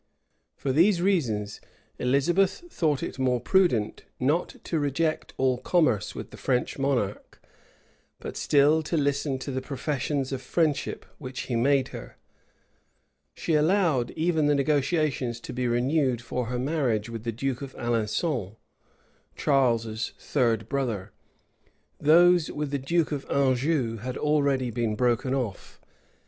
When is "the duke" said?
17.23-17.61, 22.71-23.11